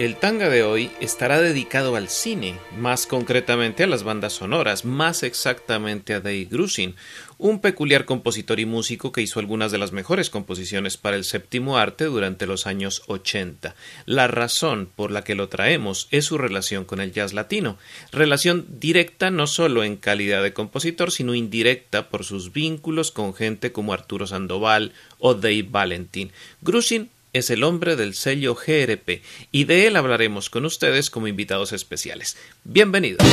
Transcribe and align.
El 0.00 0.16
tanga 0.16 0.48
de 0.48 0.62
hoy 0.62 0.90
estará 1.00 1.42
dedicado 1.42 1.94
al 1.94 2.08
cine, 2.08 2.56
más 2.78 3.06
concretamente 3.06 3.82
a 3.82 3.86
las 3.86 4.02
bandas 4.02 4.32
sonoras, 4.32 4.86
más 4.86 5.22
exactamente 5.22 6.14
a 6.14 6.20
Dave 6.20 6.48
Grusin, 6.50 6.94
un 7.36 7.60
peculiar 7.60 8.06
compositor 8.06 8.60
y 8.60 8.64
músico 8.64 9.12
que 9.12 9.20
hizo 9.20 9.40
algunas 9.40 9.72
de 9.72 9.76
las 9.76 9.92
mejores 9.92 10.30
composiciones 10.30 10.96
para 10.96 11.16
el 11.16 11.24
séptimo 11.24 11.76
arte 11.76 12.06
durante 12.06 12.46
los 12.46 12.66
años 12.66 13.02
80. 13.08 13.74
La 14.06 14.26
razón 14.26 14.88
por 14.96 15.10
la 15.10 15.22
que 15.22 15.34
lo 15.34 15.50
traemos 15.50 16.08
es 16.10 16.24
su 16.24 16.38
relación 16.38 16.86
con 16.86 17.02
el 17.02 17.12
jazz 17.12 17.34
latino, 17.34 17.76
relación 18.10 18.64
directa 18.80 19.30
no 19.30 19.46
solo 19.46 19.84
en 19.84 19.96
calidad 19.96 20.42
de 20.42 20.54
compositor, 20.54 21.12
sino 21.12 21.34
indirecta 21.34 22.08
por 22.08 22.24
sus 22.24 22.54
vínculos 22.54 23.10
con 23.10 23.34
gente 23.34 23.70
como 23.70 23.92
Arturo 23.92 24.26
Sandoval 24.26 24.94
o 25.18 25.34
Dave 25.34 25.66
Valentin. 25.68 26.32
Grusin 26.62 27.10
es 27.32 27.50
el 27.50 27.62
hombre 27.62 27.96
del 27.96 28.14
sello 28.14 28.54
GRP 28.54 29.22
y 29.52 29.64
de 29.64 29.86
él 29.86 29.96
hablaremos 29.96 30.50
con 30.50 30.64
ustedes 30.64 31.10
como 31.10 31.26
invitados 31.26 31.72
especiales. 31.72 32.36
Bienvenidos. 32.64 33.26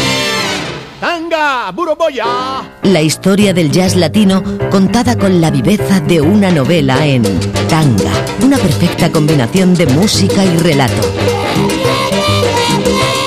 Tanga, 1.00 1.72
Buroboya. 1.72 2.80
La 2.84 3.02
historia 3.02 3.54
del 3.54 3.72
jazz 3.72 3.96
latino 3.96 4.44
contada 4.72 5.18
con 5.18 5.40
la 5.42 5.52
viveza 5.52 6.00
de 6.00 6.22
una 6.22 6.52
novela 6.52 7.06
en 7.06 7.24
Tanga, 7.70 8.26
una 8.42 8.58
perfecta 8.58 9.12
combinación 9.12 9.76
de 9.76 9.86
música 9.88 10.44
y 10.44 10.58
relato. 10.58 11.02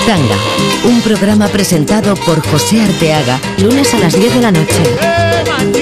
Tanga, 0.07 0.37
un 0.85 1.01
programa 1.03 1.47
presentado 1.49 2.17
por 2.17 2.45
José 2.49 2.81
Arteaga, 2.83 3.41
lunes 3.59 3.95
a 3.95 3.99
las 3.99 4.19
10 4.19 4.35
de 4.35 4.41
la 4.41 4.51
noche. 4.51 5.80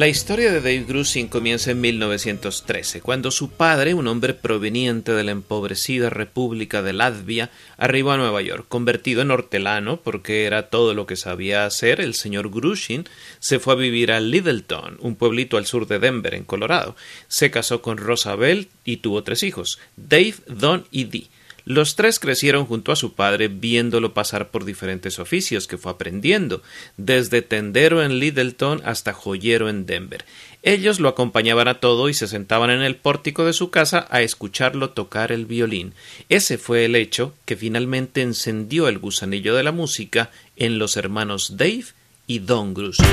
La 0.00 0.08
historia 0.08 0.50
de 0.50 0.62
Dave 0.62 0.86
Grusin 0.88 1.28
comienza 1.28 1.72
en 1.72 1.82
1913, 1.82 3.02
cuando 3.02 3.30
su 3.30 3.50
padre, 3.50 3.92
un 3.92 4.08
hombre 4.08 4.32
proveniente 4.32 5.12
de 5.12 5.24
la 5.24 5.32
empobrecida 5.32 6.08
República 6.08 6.80
de 6.80 6.94
Latvia, 6.94 7.50
arribó 7.76 8.12
a 8.12 8.16
Nueva 8.16 8.40
York. 8.40 8.64
Convertido 8.66 9.20
en 9.20 9.30
hortelano, 9.30 10.00
porque 10.00 10.46
era 10.46 10.70
todo 10.70 10.94
lo 10.94 11.04
que 11.04 11.16
sabía 11.16 11.66
hacer, 11.66 12.00
el 12.00 12.14
señor 12.14 12.48
Grusin 12.48 13.06
se 13.40 13.58
fue 13.58 13.74
a 13.74 13.76
vivir 13.76 14.10
a 14.10 14.20
Littleton, 14.20 14.96
un 15.00 15.16
pueblito 15.16 15.58
al 15.58 15.66
sur 15.66 15.86
de 15.86 15.98
Denver, 15.98 16.32
en 16.34 16.44
Colorado. 16.44 16.96
Se 17.28 17.50
casó 17.50 17.82
con 17.82 17.98
Rosabel 17.98 18.68
y 18.86 18.96
tuvo 18.96 19.22
tres 19.22 19.42
hijos, 19.42 19.78
Dave, 19.98 20.36
Don 20.46 20.86
y 20.90 21.04
Dee. 21.04 21.28
Los 21.70 21.94
tres 21.94 22.18
crecieron 22.18 22.66
junto 22.66 22.90
a 22.90 22.96
su 22.96 23.12
padre 23.12 23.46
viéndolo 23.46 24.12
pasar 24.12 24.50
por 24.50 24.64
diferentes 24.64 25.20
oficios 25.20 25.68
que 25.68 25.78
fue 25.78 25.92
aprendiendo, 25.92 26.64
desde 26.96 27.42
tendero 27.42 28.02
en 28.02 28.18
Littleton 28.18 28.82
hasta 28.84 29.12
joyero 29.12 29.68
en 29.68 29.86
Denver. 29.86 30.24
Ellos 30.64 30.98
lo 30.98 31.08
acompañaban 31.08 31.68
a 31.68 31.78
todo 31.78 32.08
y 32.08 32.14
se 32.14 32.26
sentaban 32.26 32.70
en 32.70 32.82
el 32.82 32.96
pórtico 32.96 33.44
de 33.44 33.52
su 33.52 33.70
casa 33.70 34.08
a 34.10 34.20
escucharlo 34.20 34.90
tocar 34.90 35.30
el 35.30 35.46
violín. 35.46 35.94
Ese 36.28 36.58
fue 36.58 36.86
el 36.86 36.96
hecho 36.96 37.34
que 37.44 37.54
finalmente 37.54 38.22
encendió 38.22 38.88
el 38.88 38.98
gusanillo 38.98 39.54
de 39.54 39.62
la 39.62 39.70
música 39.70 40.32
en 40.56 40.80
los 40.80 40.96
hermanos 40.96 41.56
Dave 41.56 41.84
y 42.26 42.40
Don 42.40 42.74
Grusin. 42.74 43.06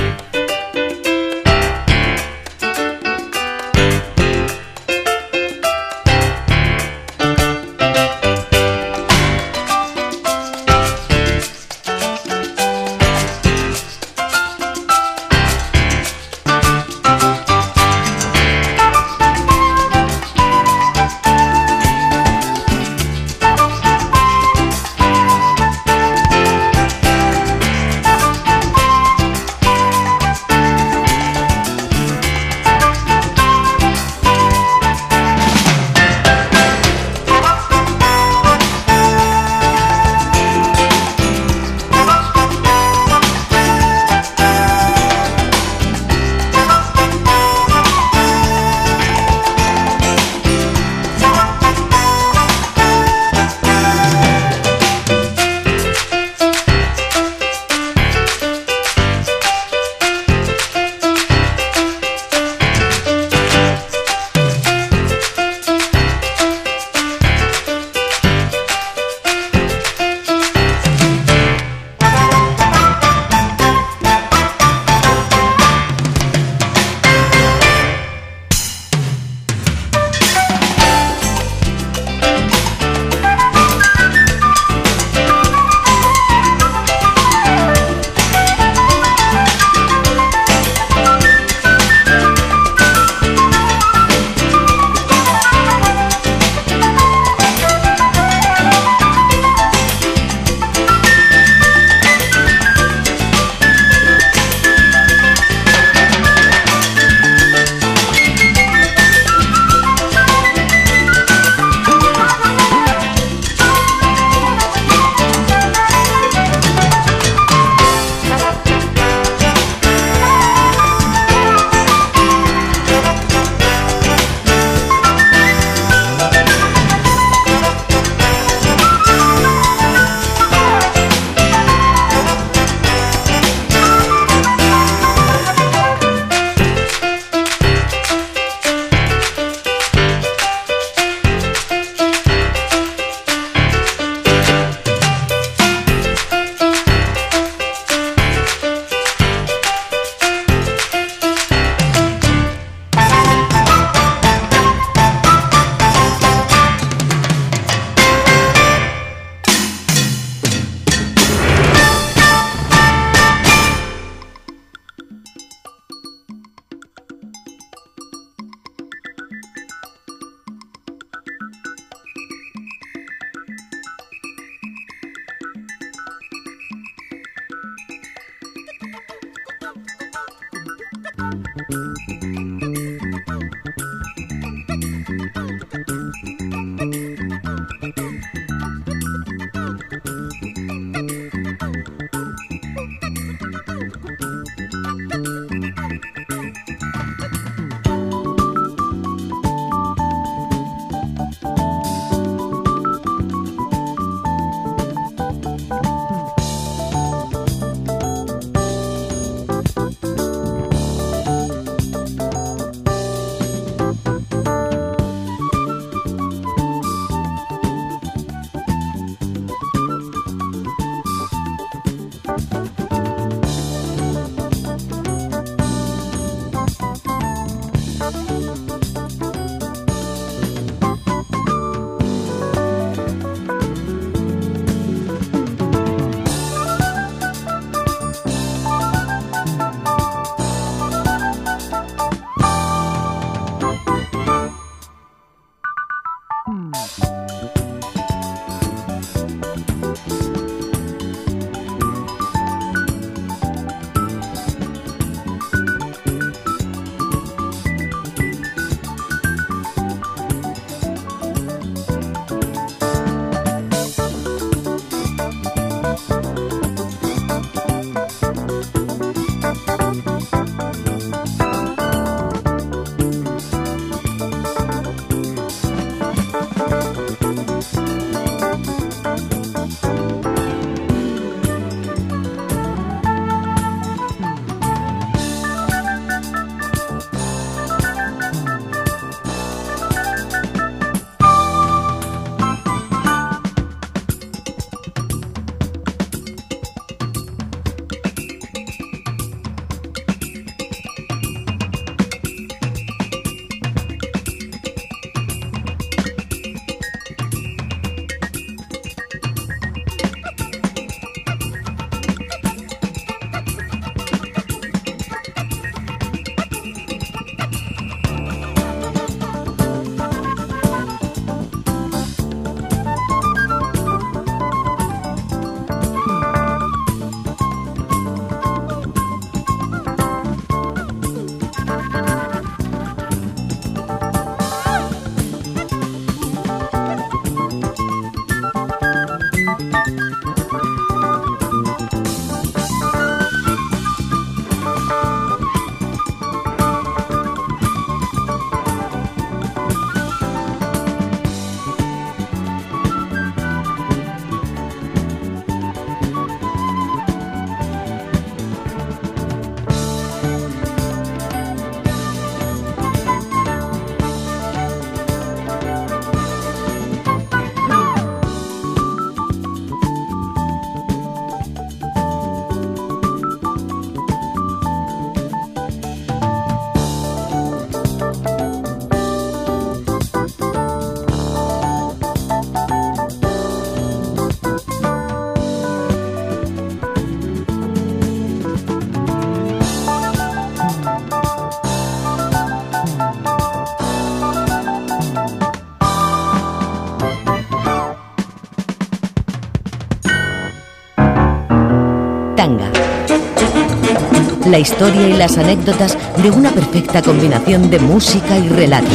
La 404.50 404.58
historia 404.58 405.06
y 405.06 405.12
las 405.12 405.36
anécdotas 405.36 405.98
de 406.22 406.30
una 406.30 406.50
perfecta 406.50 407.02
combinación 407.02 407.70
de 407.70 407.78
música 407.78 408.38
y 408.38 408.48
relato. 408.48 408.88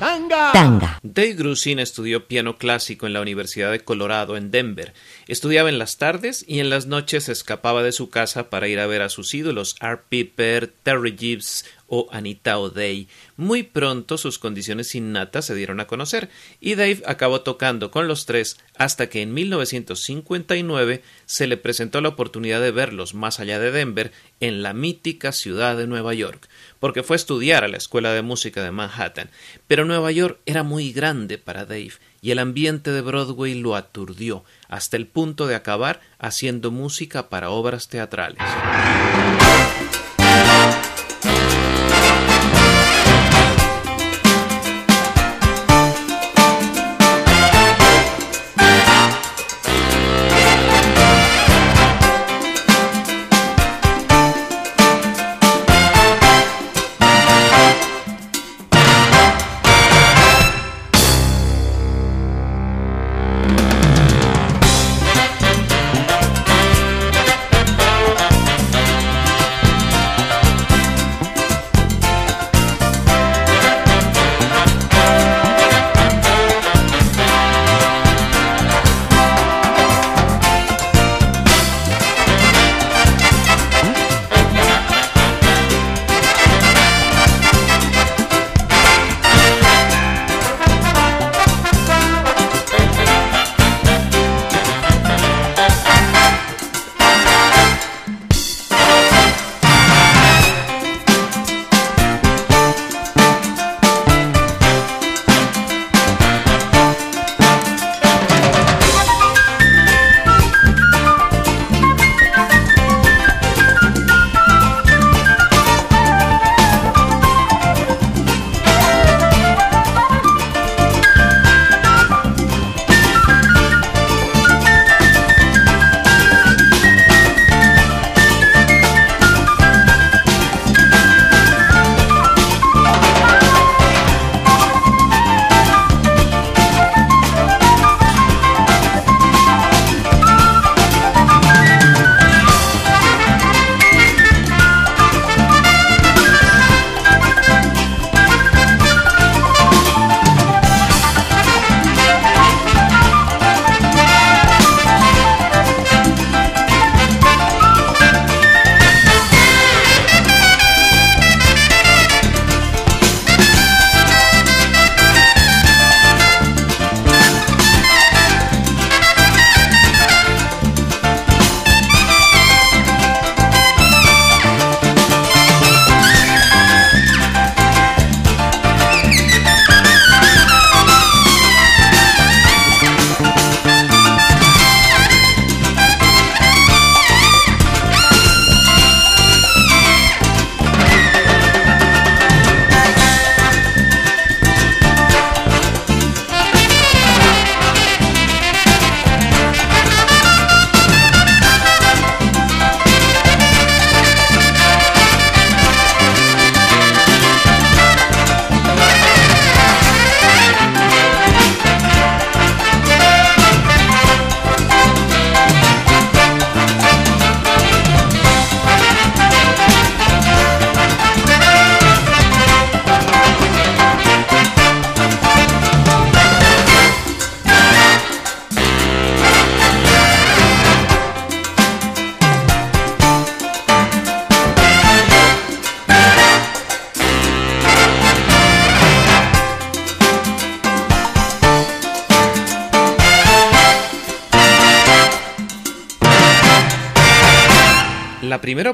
¡Tanga! 0.00 0.52
Tanga. 0.52 0.98
Dave 1.02 1.34
Grusin 1.34 1.80
estudió 1.80 2.26
piano 2.26 2.56
clásico 2.56 3.06
en 3.06 3.12
la 3.12 3.20
Universidad 3.20 3.70
de 3.70 3.80
Colorado 3.80 4.38
en 4.38 4.50
Denver. 4.50 4.94
Estudiaba 5.28 5.68
en 5.68 5.78
las 5.78 5.98
tardes 5.98 6.42
y 6.48 6.60
en 6.60 6.70
las 6.70 6.86
noches 6.86 7.28
escapaba 7.28 7.82
de 7.82 7.92
su 7.92 8.08
casa 8.08 8.48
para 8.48 8.66
ir 8.66 8.80
a 8.80 8.86
ver 8.86 9.02
a 9.02 9.10
sus 9.10 9.34
ídolos 9.34 9.76
Art 9.78 10.06
Piper, 10.08 10.72
Terry 10.82 11.14
Gibbs 11.18 11.66
o 11.86 12.08
Anita 12.10 12.58
O'Day. 12.58 13.08
Muy 13.36 13.62
pronto 13.62 14.16
sus 14.16 14.38
condiciones 14.38 14.94
innatas 14.94 15.44
se 15.44 15.54
dieron 15.54 15.80
a 15.80 15.86
conocer 15.86 16.30
y 16.60 16.76
Dave 16.76 17.02
acabó 17.04 17.42
tocando 17.42 17.90
con 17.90 18.08
los 18.08 18.24
tres 18.24 18.56
hasta 18.78 19.10
que 19.10 19.20
en 19.20 19.34
1959 19.34 21.02
se 21.26 21.46
le 21.46 21.58
presentó 21.58 22.00
la 22.00 22.08
oportunidad 22.08 22.62
de 22.62 22.70
verlos 22.70 23.12
más 23.12 23.38
allá 23.38 23.58
de 23.58 23.70
Denver 23.70 24.12
en 24.40 24.62
la 24.62 24.72
mítica 24.72 25.32
ciudad 25.32 25.76
de 25.76 25.86
Nueva 25.86 26.14
York, 26.14 26.48
porque 26.80 27.02
fue 27.02 27.16
a 27.16 27.18
estudiar 27.18 27.64
a 27.64 27.68
la 27.68 27.76
Escuela 27.76 28.12
de 28.12 28.22
Música 28.22 28.62
de 28.62 28.70
Manhattan. 28.70 29.28
Pero 29.66 29.84
Nueva 29.84 30.10
York 30.10 30.38
era 30.46 30.62
muy 30.62 30.92
grande 30.92 31.36
para 31.36 31.66
Dave 31.66 31.92
y 32.20 32.30
el 32.30 32.38
ambiente 32.38 32.90
de 32.90 33.00
Broadway 33.00 33.54
lo 33.54 33.76
aturdió 33.76 34.44
hasta 34.68 34.96
el 34.96 35.06
punto 35.06 35.46
de 35.46 35.54
acabar 35.54 36.00
haciendo 36.18 36.70
música 36.70 37.28
para 37.28 37.50
obras 37.50 37.88
teatrales. 37.88 38.38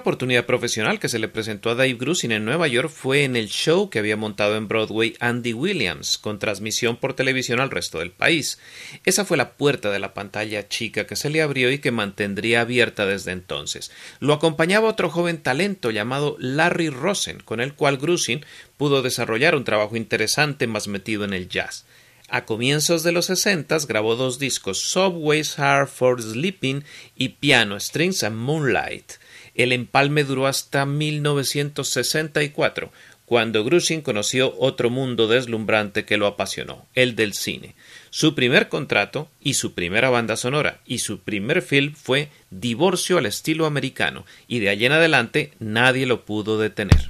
Oportunidad 0.05 0.45
profesional 0.45 1.01
que 1.01 1.09
se 1.09 1.19
le 1.19 1.29
presentó 1.29 1.71
a 1.71 1.75
Dave 1.75 1.95
Grusin 1.95 2.31
en 2.31 2.45
Nueva 2.45 2.69
York 2.69 2.91
fue 2.91 3.25
en 3.25 3.37
el 3.37 3.49
show 3.49 3.89
que 3.89 4.01
había 4.01 4.19
montado 4.19 4.55
en 4.55 4.69
Broadway 4.69 5.17
Andy 5.19 5.55
Williams, 5.55 6.19
con 6.19 6.39
transmisión 6.39 6.99
por 6.99 7.15
televisión 7.15 7.59
al 7.59 7.71
resto 7.71 8.01
del 8.01 8.11
país. 8.11 8.59
Esa 9.07 9.25
fue 9.25 9.39
la 9.39 9.55
puerta 9.55 9.91
de 9.91 9.99
la 10.01 10.13
pantalla 10.13 10.69
chica 10.69 11.07
que 11.07 11.17
se 11.17 11.31
le 11.31 11.41
abrió 11.41 11.73
y 11.73 11.79
que 11.79 11.91
mantendría 11.91 12.61
abierta 12.61 13.07
desde 13.07 13.33
entonces. 13.33 13.93
Lo 14.21 14.35
acompañaba 14.35 14.91
otro 14.91 15.09
joven 15.09 15.39
talento 15.39 15.91
llamado 15.91 16.37
Larry 16.39 16.91
Rosen, 16.91 17.41
con 17.43 17.63
el 17.63 17.73
cual 17.73 17.97
Grusin 17.97 18.45
pudo 18.77 19.01
desarrollar 19.01 19.55
un 19.55 19.65
trabajo 19.65 19.97
interesante 19.97 20.67
más 20.67 20.87
metido 20.87 21.25
en 21.25 21.33
el 21.33 21.49
jazz. 21.49 21.87
A 22.29 22.45
comienzos 22.45 23.05
de 23.05 23.13
los 23.13 23.25
sesentas 23.25 23.87
grabó 23.87 24.17
dos 24.17 24.39
discos 24.39 24.81
Subways 24.83 25.59
Hard 25.59 25.89
for 25.89 26.21
Sleeping 26.21 26.85
y 27.17 27.31
Piano 27.31 27.81
Strings 27.81 28.23
and 28.23 28.37
Moonlight. 28.37 29.24
El 29.55 29.73
empalme 29.73 30.25
duró 30.25 30.47
hasta 30.47 30.87
1964, 30.87 32.91
cuando 33.25 33.65
Grusin 33.65 34.03
conoció 34.03 34.55
otro 34.59 34.91
mundo 34.91 35.29
deslumbrante 35.29 36.05
que 36.05 36.17
lo 36.17 36.27
apasionó, 36.27 36.87
el 36.95 37.17
del 37.17 37.33
cine. 37.33 37.75
Su 38.11 38.35
primer 38.35 38.69
contrato 38.69 39.29
y 39.41 39.55
su 39.55 39.73
primera 39.73 40.11
banda 40.11 40.37
sonora 40.37 40.81
y 40.85 40.99
su 40.99 41.21
primer 41.21 41.63
film 41.63 41.95
fue 41.95 42.29
Divorcio 42.51 43.19
al 43.19 43.27
estilo 43.27 43.67
americano, 43.67 44.27
y 44.47 44.59
de 44.59 44.69
allí 44.69 44.87
en 44.87 44.93
adelante 44.93 45.53
nadie 45.59 46.07
lo 46.07 46.25
pudo 46.25 46.59
detener. 46.59 47.09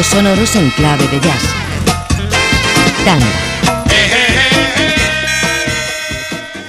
Sonoros 0.00 0.56
en 0.56 0.70
clave 0.70 1.06
de 1.08 1.20
jazz. 1.20 1.54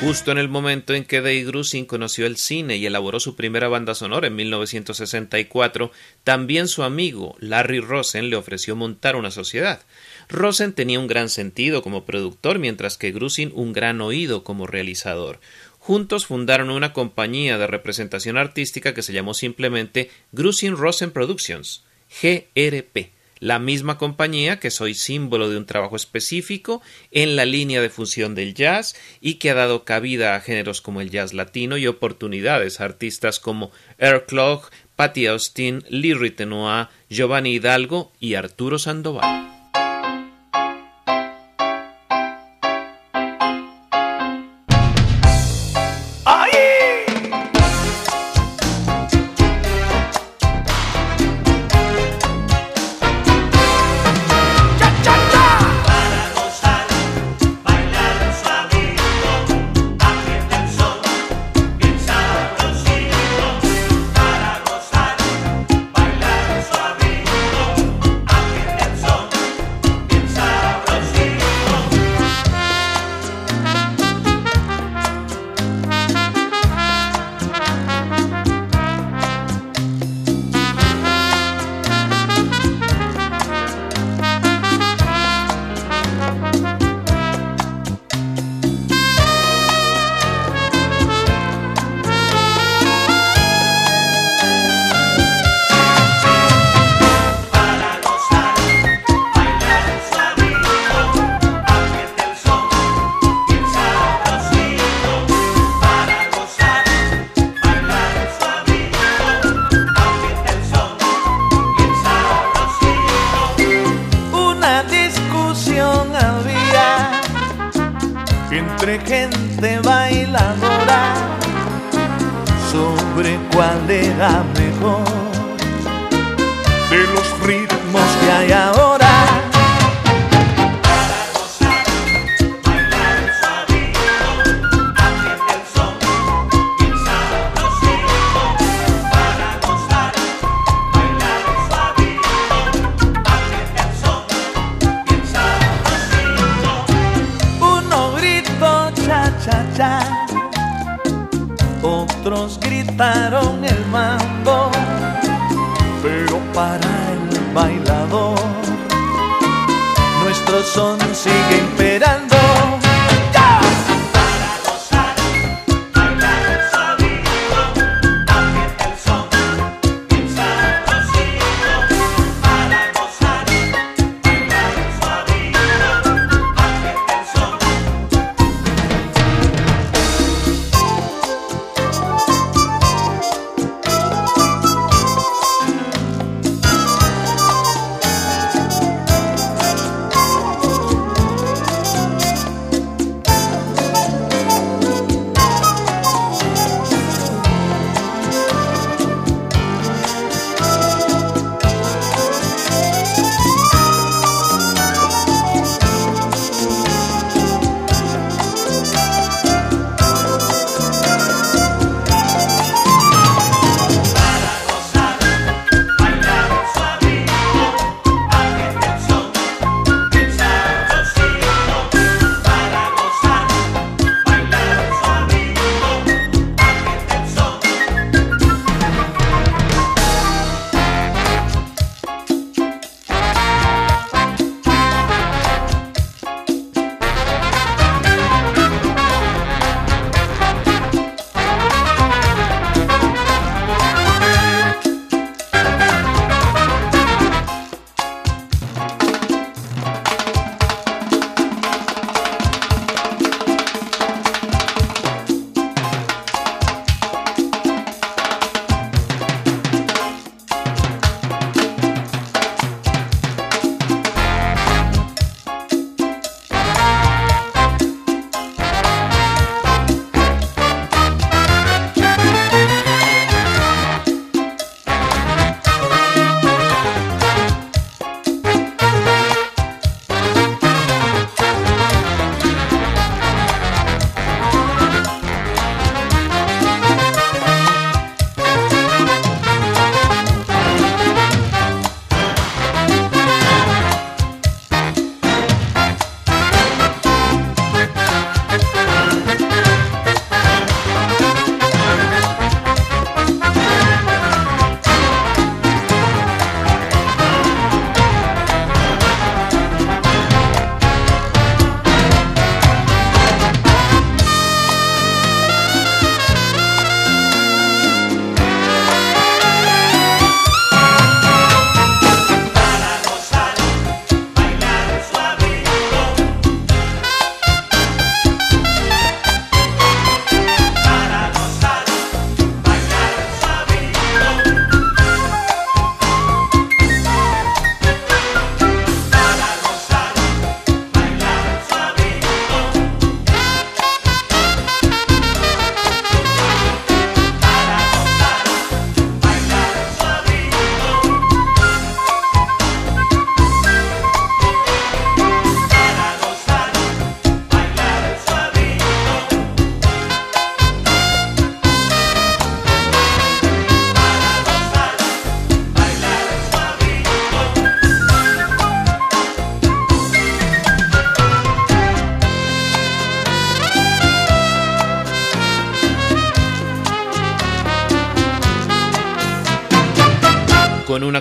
Justo 0.02 0.32
en 0.34 0.38
el 0.38 0.50
momento 0.50 0.94
en 0.94 1.06
que 1.06 1.22
Dave 1.22 1.46
Grusin 1.46 1.86
conoció 1.86 2.26
el 2.26 2.36
cine 2.36 2.76
y 2.76 2.86
elaboró 2.86 3.22
su 3.22 3.38
primera 3.38 3.70
banda 3.70 3.96
sonora 3.96 4.28
en 4.28 4.36
1964, 4.36 5.92
también 6.26 6.68
su 6.68 6.84
amigo 6.84 7.38
Larry 7.40 7.80
Rosen 7.80 8.30
le 8.30 8.36
ofreció 8.36 8.76
montar 8.76 9.16
una 9.16 9.32
sociedad. 9.32 9.82
Rosen 10.28 10.74
tenía 10.74 11.00
un 11.00 11.08
gran 11.08 11.30
sentido 11.30 11.82
como 11.82 12.04
productor, 12.04 12.60
mientras 12.60 12.98
que 12.98 13.12
Grusin 13.12 13.54
un 13.56 13.72
gran 13.72 14.02
oído 14.02 14.44
como 14.44 14.68
realizador. 14.68 15.40
Juntos 15.80 16.26
fundaron 16.26 16.70
una 16.70 16.92
compañía 16.92 17.58
de 17.58 17.68
representación 17.68 18.38
artística 18.38 18.94
que 18.94 19.02
se 19.02 19.14
llamó 19.14 19.34
simplemente 19.34 20.12
Grusin 20.34 20.76
Rosen 20.76 21.12
Productions, 21.12 21.84
GRP 22.21 23.13
la 23.43 23.60
misma 23.60 23.97
compañía 23.97 24.58
que 24.62 24.71
soy 24.71 24.93
símbolo 24.93 25.49
de 25.49 25.58
un 25.58 25.65
trabajo 25.65 25.97
específico 25.97 26.82
en 27.12 27.36
la 27.36 27.43
línea 27.43 27.82
de 27.82 27.89
función 27.89 28.36
del 28.36 28.54
jazz 28.54 28.95
y 29.19 29.34
que 29.34 29.49
ha 29.49 29.54
dado 29.54 29.84
cabida 29.84 30.36
a 30.36 30.39
géneros 30.39 30.80
como 30.80 31.02
el 31.02 31.10
jazz 31.10 31.34
latino 31.34 31.76
y 31.76 31.86
oportunidades 31.86 32.80
a 32.80 32.86
artistas 32.86 33.41
como 33.41 33.71
Earl 33.97 34.26
Clough, 34.28 34.69
Patti 34.95 35.28
Austin, 35.28 35.84
Lee 35.89 36.13
Ritenoir, 36.13 36.88
Giovanni 37.10 37.56
Hidalgo 37.56 38.13
y 38.17 38.36
Arturo 38.36 38.80
Sandoval. 38.80 39.53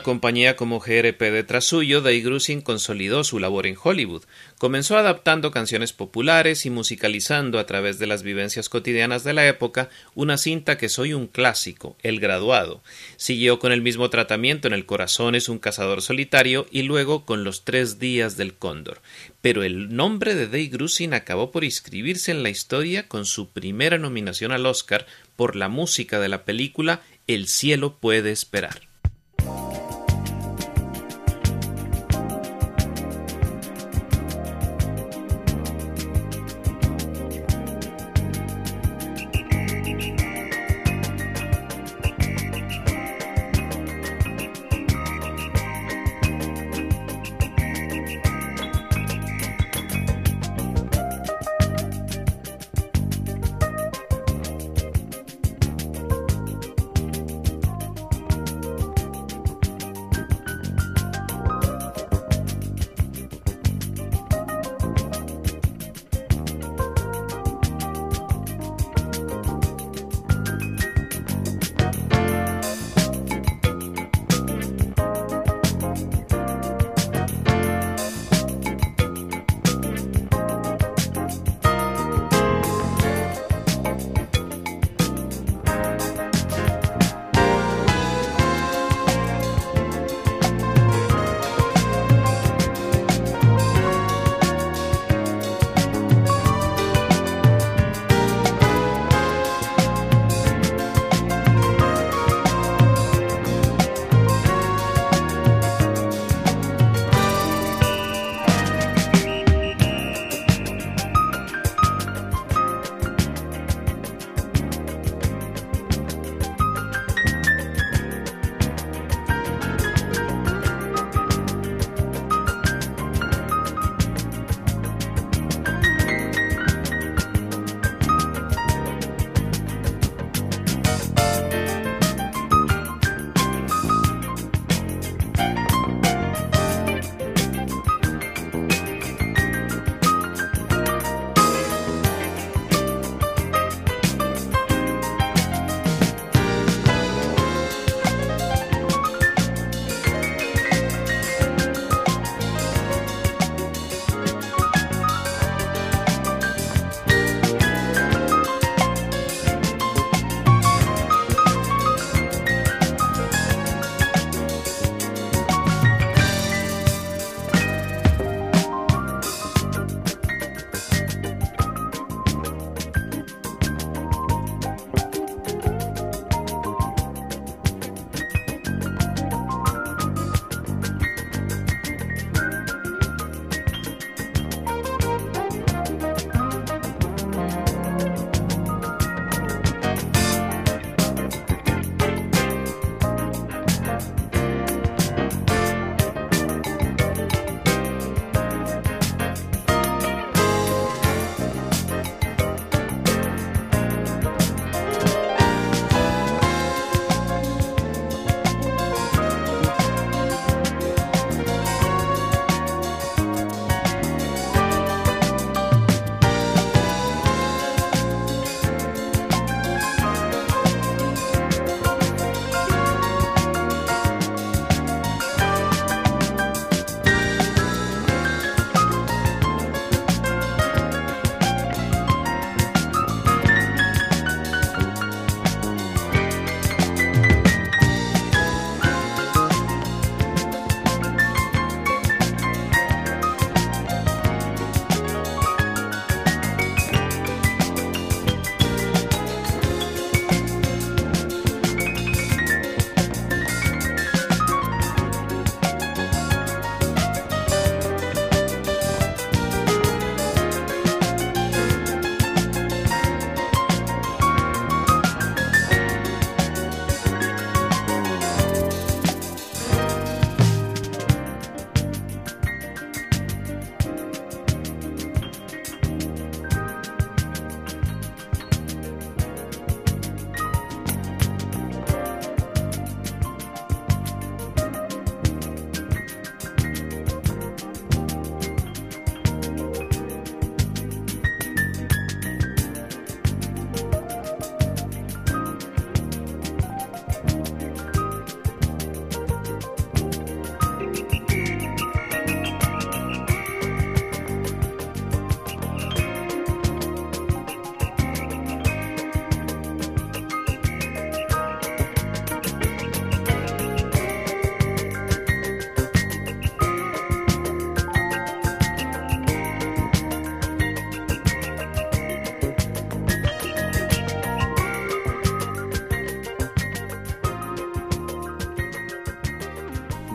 Compañía 0.00 0.56
como 0.56 0.80
GRP 0.80 1.20
detrás 1.30 1.64
suyo, 1.64 2.00
Dave 2.00 2.20
Grusin 2.20 2.62
consolidó 2.62 3.24
su 3.24 3.38
labor 3.38 3.66
en 3.66 3.76
Hollywood. 3.82 4.22
Comenzó 4.58 4.96
adaptando 4.96 5.50
canciones 5.50 5.92
populares 5.92 6.64
y 6.64 6.70
musicalizando 6.70 7.58
a 7.58 7.66
través 7.66 7.98
de 7.98 8.06
las 8.06 8.22
vivencias 8.22 8.68
cotidianas 8.68 9.24
de 9.24 9.34
la 9.34 9.46
época 9.46 9.90
una 10.14 10.38
cinta 10.38 10.78
que 10.78 10.88
soy 10.88 11.12
un 11.12 11.26
clásico, 11.26 11.96
El 12.02 12.20
Graduado. 12.20 12.82
Siguió 13.16 13.58
con 13.58 13.72
el 13.72 13.82
mismo 13.82 14.08
tratamiento 14.08 14.68
en 14.68 14.74
El 14.74 14.86
Corazón 14.86 15.34
es 15.34 15.48
un 15.48 15.58
cazador 15.58 16.00
solitario 16.00 16.66
y 16.70 16.82
luego 16.82 17.24
con 17.24 17.44
Los 17.44 17.64
Tres 17.64 17.98
Días 17.98 18.36
del 18.36 18.54
Cóndor. 18.54 19.02
Pero 19.40 19.64
el 19.64 19.94
nombre 19.94 20.34
de 20.34 20.46
Dave 20.46 20.68
Grusin 20.68 21.12
acabó 21.12 21.50
por 21.50 21.64
inscribirse 21.64 22.30
en 22.30 22.42
la 22.42 22.50
historia 22.50 23.08
con 23.08 23.26
su 23.26 23.50
primera 23.50 23.98
nominación 23.98 24.52
al 24.52 24.66
Oscar 24.66 25.06
por 25.36 25.56
la 25.56 25.68
música 25.68 26.20
de 26.20 26.28
la 26.28 26.44
película 26.44 27.02
El 27.26 27.48
cielo 27.48 27.98
puede 27.98 28.30
esperar. 28.30 28.91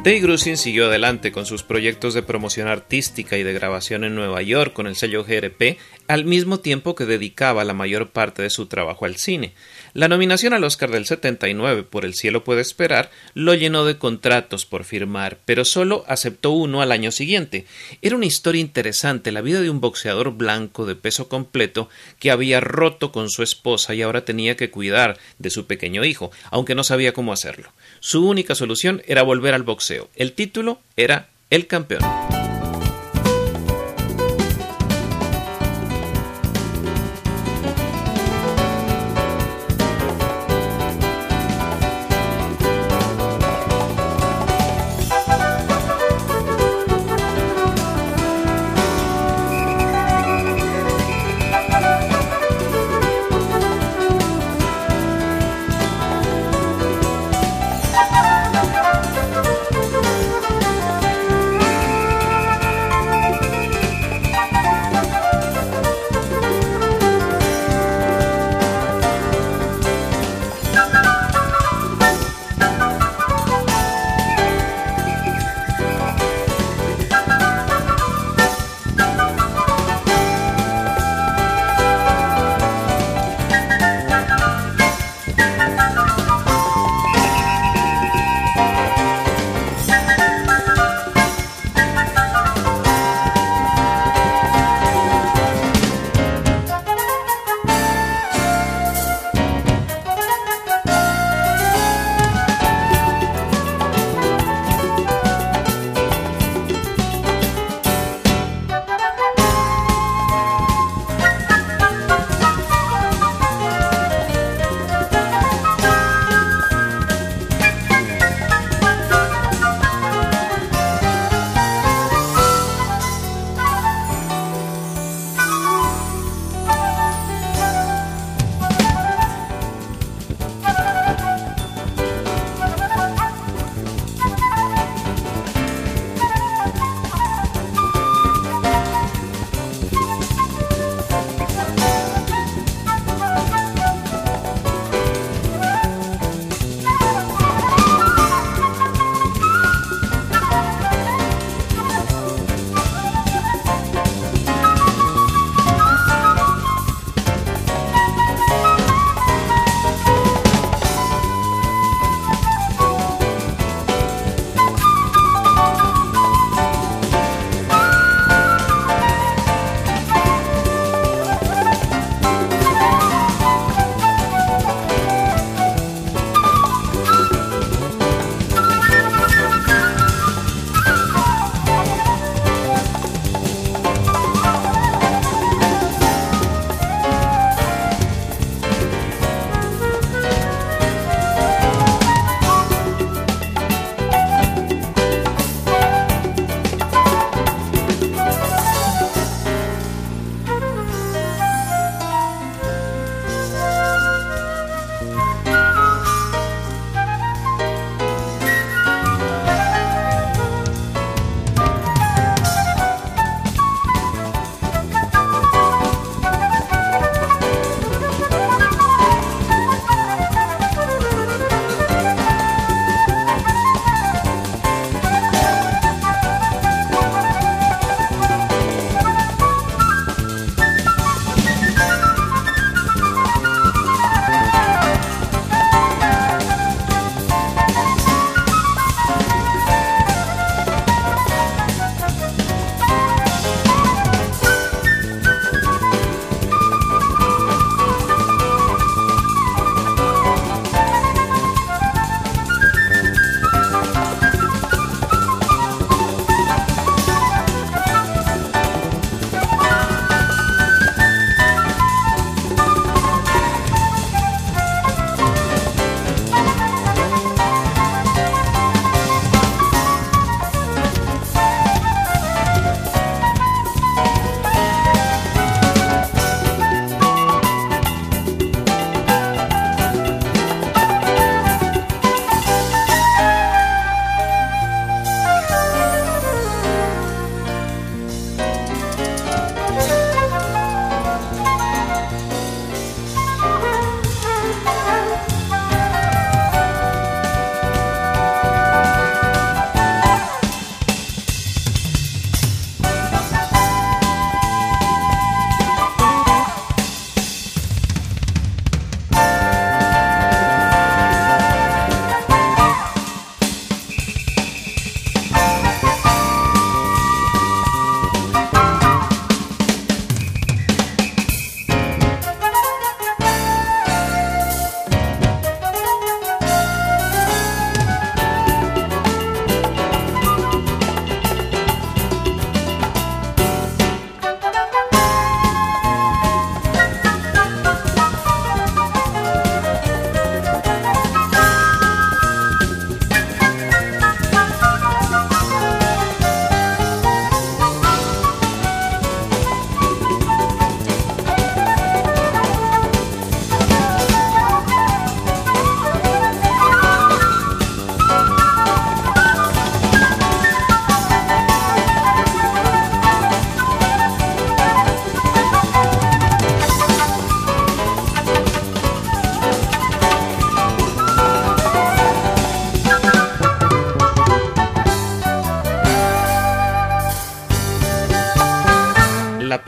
Dave 0.08 0.22
Grusin 0.22 0.56
siguió 0.56 0.86
adelante 0.86 1.34
con 1.34 1.46
sus 1.46 1.64
proyectos 1.64 2.14
de 2.14 2.24
promoción 2.24 2.70
artística 2.70 3.38
y 3.38 3.44
de 3.44 3.52
grabación 3.52 4.06
en 4.06 4.16
Nueva 4.16 4.42
York 4.42 4.72
con 4.72 4.88
el 4.88 4.96
sello 4.96 5.26
GRP, 5.26 5.78
al 6.08 6.24
mismo 6.24 6.62
tiempo 6.62 6.96
que 6.96 7.06
dedicaba 7.06 7.66
la 7.66 7.74
mayor 7.74 8.12
parte 8.12 8.42
de 8.42 8.50
su 8.50 8.68
trabajo 8.68 9.04
al 9.04 9.18
cine. 9.18 9.54
La 9.98 10.08
nominación 10.08 10.54
al 10.54 10.64
Oscar 10.64 10.92
del 10.92 11.08
79 11.08 11.82
por 11.82 12.06
El 12.06 12.14
cielo 12.14 12.44
puede 12.44 12.62
esperar 12.62 13.10
lo 13.34 13.56
llenó 13.56 13.84
de 13.84 13.98
contratos 13.98 14.68
por 14.68 14.84
firmar, 14.84 15.40
pero 15.44 15.66
solo 15.66 16.04
aceptó 16.08 16.52
uno 16.52 16.84
al 16.84 16.92
año 16.92 17.10
siguiente. 17.10 17.66
Era 18.04 18.16
una 18.16 18.28
historia 18.28 18.62
interesante, 18.62 19.32
la 19.32 19.42
vida 19.42 19.60
de 19.60 19.72
un 19.72 19.82
boxeador 19.82 20.34
blanco 20.34 20.86
de 20.86 20.94
peso 20.94 21.28
completo 21.28 21.90
que 22.20 22.30
había 22.30 22.60
roto 22.60 23.12
con 23.12 23.32
su 23.32 23.42
esposa 23.42 23.96
y 23.96 24.04
ahora 24.04 24.24
tenía 24.24 24.56
que 24.56 24.70
cuidar 24.70 25.18
de 25.40 25.50
su 25.50 25.66
pequeño 25.66 26.06
hijo, 26.06 26.30
aunque 26.52 26.76
no 26.76 26.84
sabía 26.84 27.14
cómo 27.14 27.34
hacerlo. 27.34 27.74
Su 28.00 28.30
única 28.30 28.54
solución 28.54 29.02
era 29.08 29.24
volver 29.24 29.56
al 29.56 29.64
boxeo. 29.64 30.10
El 30.16 30.34
título 30.34 30.80
era 30.96 31.30
El 31.50 31.66
campeón. 31.66 32.04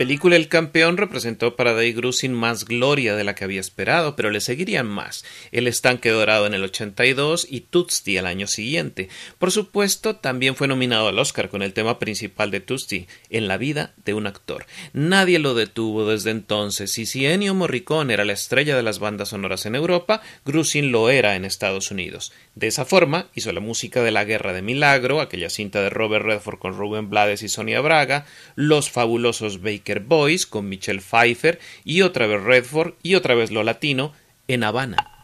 Película 0.00 0.36
El 0.36 0.48
Campeón 0.48 0.96
representó 0.96 1.56
para 1.56 1.74
Dave 1.74 1.92
Grusin 1.92 2.32
más 2.32 2.64
gloria 2.64 3.16
de 3.16 3.22
la 3.22 3.34
que 3.34 3.44
había 3.44 3.60
esperado, 3.60 4.16
pero 4.16 4.30
le 4.30 4.40
seguirían 4.40 4.86
más. 4.86 5.26
El 5.52 5.66
Estanque 5.66 6.08
Dorado 6.08 6.46
en 6.46 6.54
el 6.54 6.64
82 6.64 7.46
y 7.50 7.60
Tootsie 7.60 8.18
al 8.18 8.24
año 8.24 8.46
siguiente. 8.46 9.10
Por 9.38 9.50
supuesto, 9.50 10.16
también 10.16 10.56
fue 10.56 10.68
nominado 10.68 11.08
al 11.08 11.18
Oscar 11.18 11.50
con 11.50 11.60
el 11.60 11.74
tema 11.74 11.98
principal 11.98 12.50
de 12.50 12.60
Tootsie, 12.60 13.08
En 13.28 13.46
la 13.46 13.58
vida 13.58 13.92
de 14.06 14.14
un 14.14 14.26
actor. 14.26 14.64
Nadie 14.94 15.38
lo 15.38 15.52
detuvo 15.52 16.08
desde 16.08 16.30
entonces, 16.30 16.96
y 16.96 17.04
si 17.04 17.26
Ennio 17.26 17.54
Morricone 17.54 18.14
era 18.14 18.24
la 18.24 18.32
estrella 18.32 18.76
de 18.76 18.82
las 18.82 19.00
bandas 19.00 19.28
sonoras 19.28 19.66
en 19.66 19.74
Europa, 19.74 20.22
Grusin 20.46 20.92
lo 20.92 21.10
era 21.10 21.36
en 21.36 21.44
Estados 21.44 21.90
Unidos. 21.90 22.32
De 22.54 22.68
esa 22.68 22.86
forma, 22.86 23.26
hizo 23.34 23.52
la 23.52 23.60
música 23.60 24.02
de 24.02 24.12
La 24.12 24.24
Guerra 24.24 24.54
de 24.54 24.62
Milagro, 24.62 25.20
aquella 25.20 25.50
cinta 25.50 25.82
de 25.82 25.90
Robert 25.90 26.24
Redford 26.24 26.58
con 26.58 26.74
Rubén 26.74 27.10
Blades 27.10 27.42
y 27.42 27.50
Sonia 27.50 27.82
Braga, 27.82 28.24
Los 28.54 28.88
fabulosos 28.88 29.60
Baker 29.60 29.89
Boys 29.98 30.46
con 30.46 30.68
Michelle 30.68 31.00
Pfeiffer 31.00 31.58
y 31.84 32.02
otra 32.02 32.28
vez 32.28 32.40
Redford 32.40 32.94
y 33.02 33.16
otra 33.16 33.34
vez 33.34 33.50
lo 33.50 33.64
latino 33.64 34.12
en 34.46 34.62
Habana. 34.62 35.19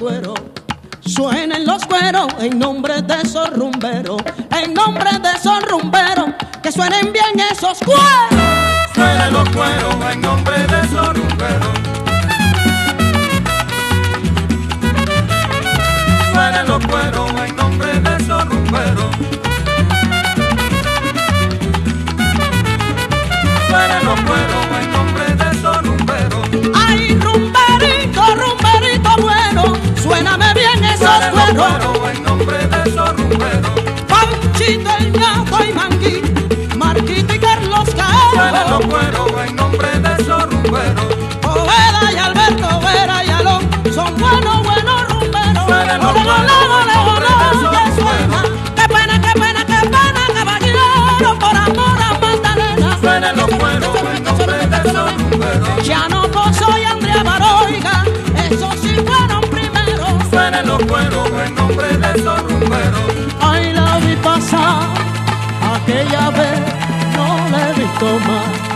Esos 0.00 0.08
cueros. 0.08 0.40
Suenen 1.00 1.66
los 1.66 1.84
cueros 1.86 2.28
en 2.38 2.58
nombre 2.58 3.02
de 3.02 3.14
esos 3.22 3.50
rumberos, 3.50 4.22
en 4.50 4.74
nombre 4.74 5.10
de 5.18 5.30
esos 5.32 5.62
rumberos, 5.68 6.30
que 6.62 6.72
suenen 6.72 7.12
bien 7.12 7.48
esos 7.50 7.78
cueros. 7.80 8.04
Suenen 8.94 9.32
los 9.32 9.48
cueros 9.50 9.96
en 10.12 10.20
nombre 10.20 10.56
de 10.58 10.80
esos 10.80 11.16
rumberos. 11.16 11.68
suenen 16.32 16.66
los 16.66 16.86
cueros 16.86 17.30
en 17.46 17.56
nombre 17.56 18.00
de 18.00 18.16
esos 18.16 18.44
rumberos. 18.46 19.16
Suenen 23.68 24.04
los 24.04 24.20
cueros 24.20 24.66
en 24.80 24.92
nombre 24.92 24.99
de 24.99 24.99
cueros 31.54 31.98
en 32.12 32.22
nombre 32.24 32.58
de 32.58 32.90
esos 32.90 33.16
rumberos. 33.16 33.70
Panchito, 34.08 34.90
el 34.98 35.12
ñato 35.12 35.64
y 35.64 35.72
Mangui, 35.72 36.22
Marquito 36.76 37.34
y 37.34 37.38
Carlos 37.38 37.88
Caro. 37.94 39.09
Los 60.80 60.88
cueros 60.88 61.28
en 61.46 61.54
nombre 61.54 61.96
de 61.96 62.18
esos 62.18 62.42
rumberos. 62.42 63.00
Ay, 63.40 63.72
la 63.72 63.98
vi 63.98 64.16
pasar, 64.16 64.82
aquella 65.74 66.30
vez 66.30 66.60
no 67.16 67.50
la 67.50 67.70
he 67.70 67.74
visto 67.74 68.06
más. 68.26 68.69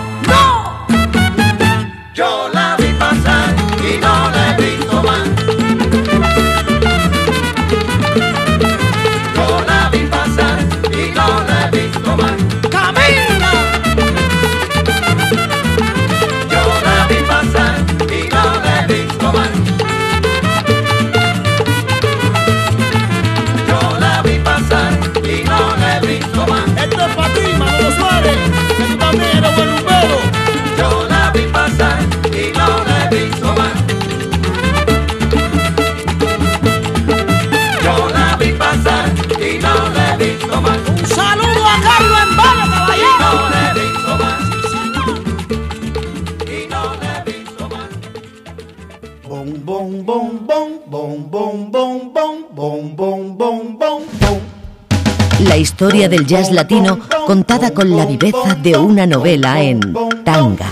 Historia 55.85 56.09
del 56.09 56.27
jazz 56.27 56.51
latino 56.51 56.99
contada 57.27 57.75
con 57.75 57.95
la 57.95 58.07
viveza 58.07 58.55
de 58.63 58.75
una 58.75 59.07
novela 59.07 59.63
en 59.63 59.81
tanga. 60.25 60.71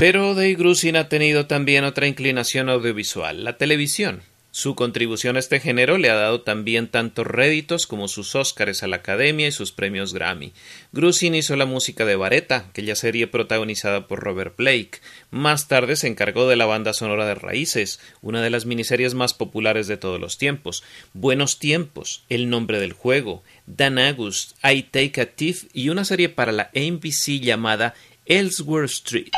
Pero 0.00 0.34
Dave 0.34 0.54
Grusin 0.54 0.96
ha 0.96 1.08
tenido 1.08 1.46
también 1.46 1.84
otra 1.84 2.08
inclinación 2.08 2.70
audiovisual, 2.70 3.44
la 3.44 3.56
televisión. 3.56 4.22
Su 4.58 4.74
contribución 4.74 5.36
a 5.36 5.38
este 5.38 5.60
género 5.60 5.98
le 5.98 6.10
ha 6.10 6.16
dado 6.16 6.40
también 6.40 6.88
tantos 6.88 7.24
réditos 7.24 7.86
como 7.86 8.08
sus 8.08 8.34
Óscares 8.34 8.82
a 8.82 8.88
la 8.88 8.96
Academia 8.96 9.46
y 9.46 9.52
sus 9.52 9.70
premios 9.70 10.12
Grammy. 10.12 10.52
Grusin 10.90 11.36
hizo 11.36 11.54
la 11.54 11.64
música 11.64 12.04
de 12.04 12.16
Vareta, 12.16 12.66
aquella 12.68 12.96
serie 12.96 13.28
protagonizada 13.28 14.08
por 14.08 14.18
Robert 14.18 14.56
Blake. 14.56 14.98
Más 15.30 15.68
tarde 15.68 15.94
se 15.94 16.08
encargó 16.08 16.48
de 16.48 16.56
la 16.56 16.66
banda 16.66 16.92
sonora 16.92 17.24
de 17.24 17.36
Raíces, 17.36 18.00
una 18.20 18.42
de 18.42 18.50
las 18.50 18.66
miniseries 18.66 19.14
más 19.14 19.32
populares 19.32 19.86
de 19.86 19.96
todos 19.96 20.20
los 20.20 20.38
tiempos. 20.38 20.82
Buenos 21.12 21.60
tiempos, 21.60 22.24
El 22.28 22.50
nombre 22.50 22.80
del 22.80 22.94
juego, 22.94 23.44
Dan 23.66 23.96
August, 24.00 24.56
I 24.64 24.82
Take 24.82 25.20
a 25.20 25.26
Thief 25.26 25.66
y 25.72 25.90
una 25.90 26.04
serie 26.04 26.30
para 26.30 26.50
la 26.50 26.72
NBC 26.74 27.38
llamada 27.38 27.94
Elsewhere 28.26 28.86
Street. 28.86 29.30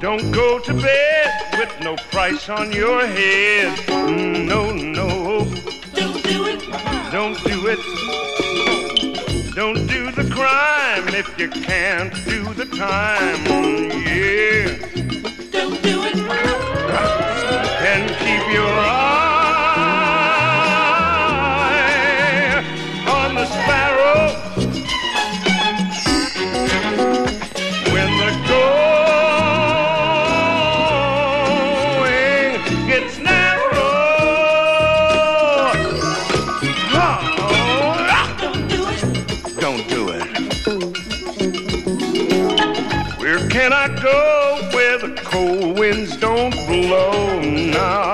Don't 0.00 0.30
go 0.32 0.58
to 0.58 0.72
bed 0.72 1.58
with 1.58 1.78
no 1.82 1.94
price 2.10 2.48
on 2.48 2.72
your 2.72 3.06
head. 3.06 3.76
Mm, 3.86 4.46
no, 4.46 4.72
no. 4.72 5.44
Don't 5.92 6.22
do 6.24 6.46
it. 6.46 6.60
Don't 7.12 7.38
do 7.44 7.66
it. 7.68 7.78
Don't 9.54 9.86
do 9.86 10.10
the 10.10 10.26
crime 10.32 11.06
if 11.08 11.38
you 11.38 11.50
can't 11.50 12.14
do 12.24 12.42
the 12.54 12.64
time. 12.64 13.44
Yeah. 13.44 14.74
Don't 15.50 15.82
do 15.82 16.02
it. 16.04 16.16
And 17.90 18.08
keep 18.08 18.54
your 18.54 18.70
eye 18.70 19.29
cold 45.30 45.78
winds 45.78 46.16
don't 46.16 46.54
blow 46.66 47.40
now? 47.40 48.09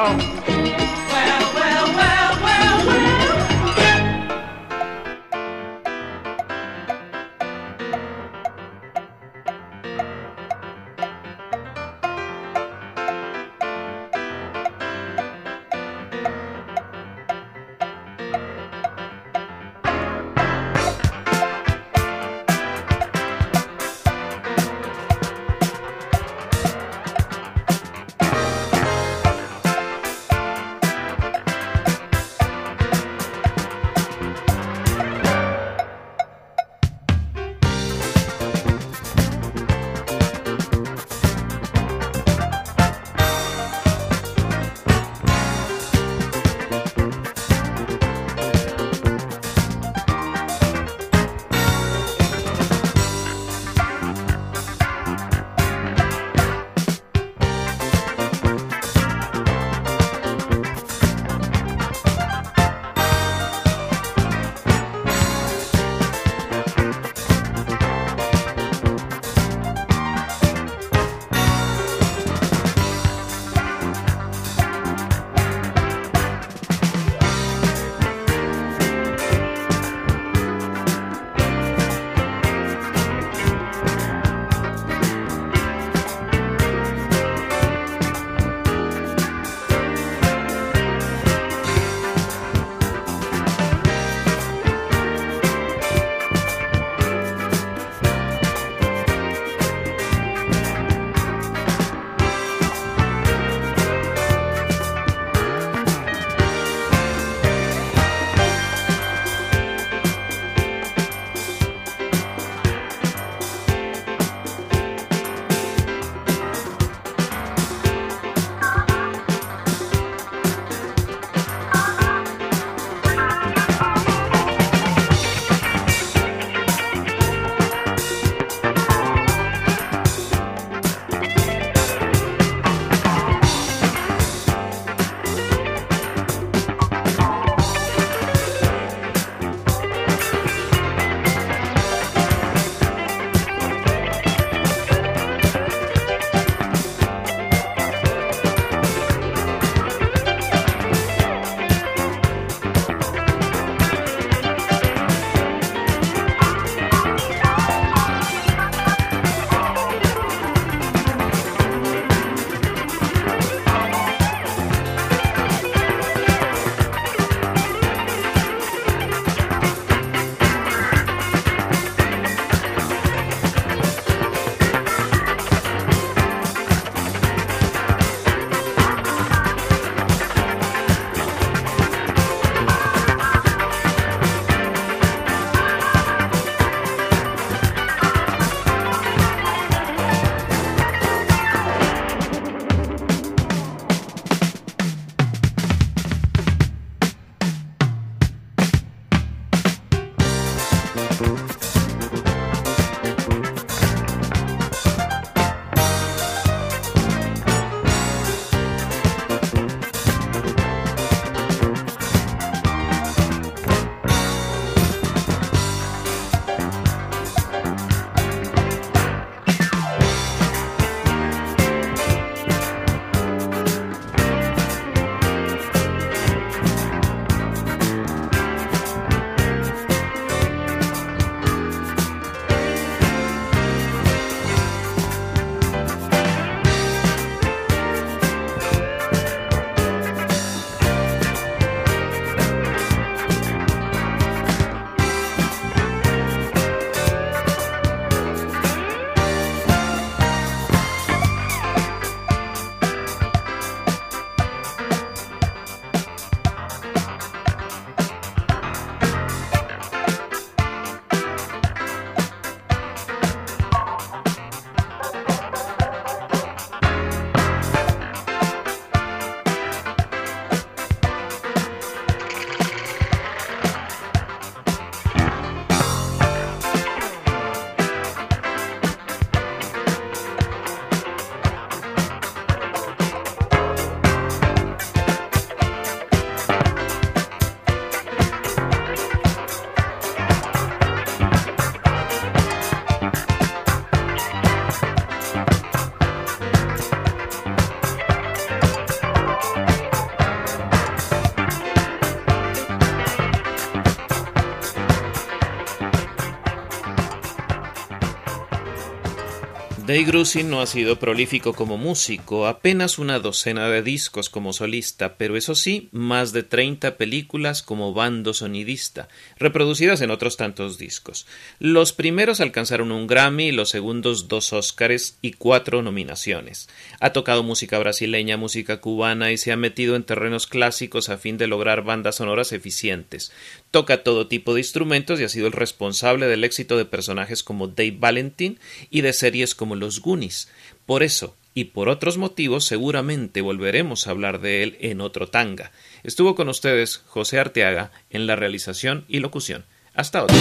Dave 309.96 310.08
Grusin 310.08 310.50
no 310.50 310.60
ha 310.60 310.66
sido 310.66 310.98
prolífico 310.98 311.54
como 311.54 311.78
músico, 311.78 312.46
apenas 312.46 312.98
una 312.98 313.18
docena 313.18 313.70
de 313.70 313.82
discos 313.82 314.28
como 314.28 314.52
solista, 314.52 315.16
pero 315.16 315.38
eso 315.38 315.54
sí, 315.54 315.88
más 315.90 316.34
de 316.34 316.42
30 316.42 316.98
películas 316.98 317.62
como 317.62 317.94
bando 317.94 318.34
sonidista, 318.34 319.08
reproducidas 319.38 320.02
en 320.02 320.10
otros 320.10 320.36
tantos 320.36 320.76
discos. 320.76 321.26
Los 321.60 321.94
primeros 321.94 322.42
alcanzaron 322.42 322.92
un 322.92 323.06
Grammy, 323.06 323.52
los 323.52 323.70
segundos 323.70 324.28
dos 324.28 324.52
Oscars 324.52 325.16
y 325.22 325.32
cuatro 325.32 325.80
nominaciones. 325.80 326.68
Ha 327.00 327.14
tocado 327.14 327.42
música 327.42 327.78
brasileña, 327.78 328.36
música 328.36 328.82
cubana 328.82 329.32
y 329.32 329.38
se 329.38 329.50
ha 329.50 329.56
metido 329.56 329.96
en 329.96 330.04
terrenos 330.04 330.46
clásicos 330.46 331.08
a 331.08 331.16
fin 331.16 331.38
de 331.38 331.46
lograr 331.46 331.84
bandas 331.84 332.16
sonoras 332.16 332.52
eficientes. 332.52 333.32
Toca 333.70 334.02
todo 334.02 334.26
tipo 334.26 334.54
de 334.54 334.60
instrumentos 334.60 335.20
y 335.20 335.24
ha 335.24 335.28
sido 335.28 335.46
el 335.46 335.52
responsable 335.52 336.26
del 336.26 336.44
éxito 336.44 336.76
de 336.76 336.84
personajes 336.84 337.42
como 337.42 337.68
Dave 337.68 337.96
Valentin 337.98 338.58
y 338.90 339.00
de 339.02 339.12
series 339.12 339.54
como 339.54 339.76
Los 339.76 340.00
Goonies. 340.00 340.48
Por 340.86 341.02
eso, 341.02 341.36
y 341.56 341.64
por 341.64 341.88
otros 341.88 342.18
motivos, 342.18 342.66
seguramente 342.66 343.40
volveremos 343.40 344.06
a 344.06 344.10
hablar 344.10 344.40
de 344.40 344.62
él 344.62 344.76
en 344.80 345.00
otro 345.00 345.28
tanga. 345.28 345.72
Estuvo 346.04 346.34
con 346.34 346.50
ustedes 346.50 346.98
José 347.06 347.38
Arteaga 347.40 347.92
en 348.10 348.26
la 348.26 348.36
realización 348.36 349.06
y 349.08 349.20
locución. 349.20 349.64
Hasta 349.94 350.24
otro. 350.24 350.36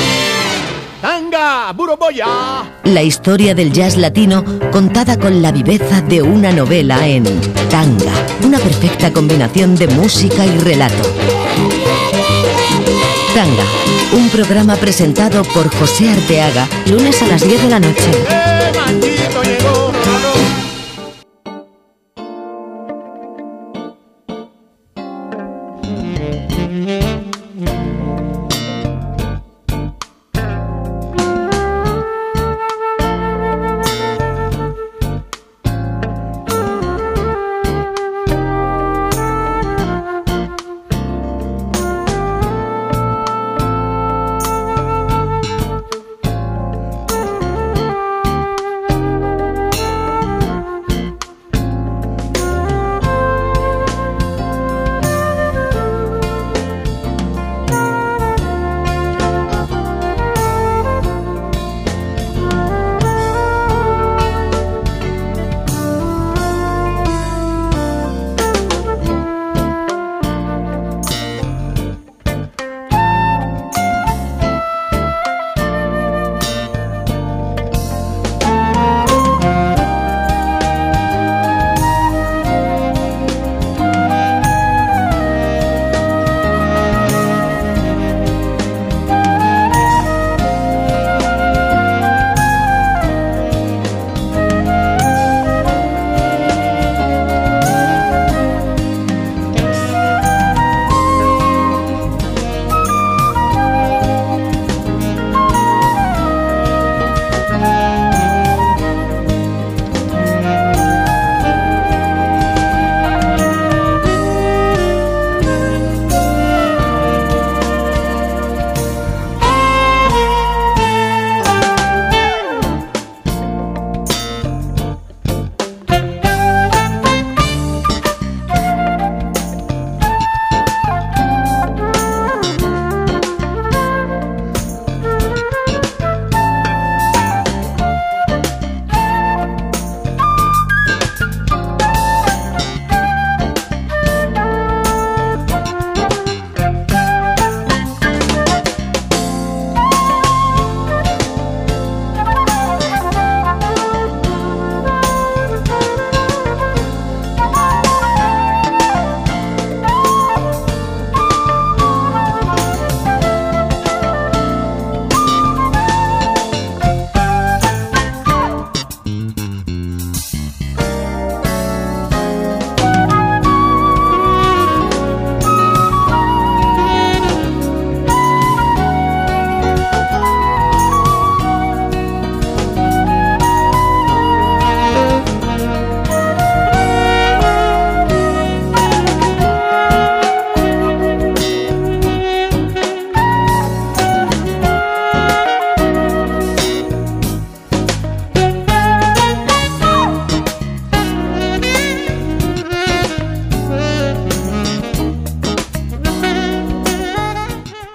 ¡Tanga! 1.01 1.71
¡Buroboya! 1.71 2.81
La 2.83 3.01
historia 3.01 3.55
del 3.55 3.71
jazz 3.71 3.95
latino 3.95 4.43
contada 4.71 5.17
con 5.17 5.41
la 5.41 5.53
viveza 5.53 6.01
de 6.01 6.21
una 6.21 6.51
novela 6.51 7.07
en 7.07 7.23
Tanga, 7.69 8.13
una 8.43 8.59
perfecta 8.59 9.13
combinación 9.13 9.77
de 9.77 9.87
música 9.87 10.45
y 10.45 10.57
relato. 10.57 11.03
Tanga, 13.35 13.65
un 14.13 14.29
programa 14.29 14.77
presentado 14.77 15.43
por 15.43 15.67
José 15.75 16.09
Arteaga, 16.09 16.69
lunes 16.89 17.21
a 17.21 17.27
las 17.27 17.45
10 17.45 17.63
de 17.63 17.69
la 17.69 17.81
noche. 17.81 18.09
¡Eh! 18.29 18.55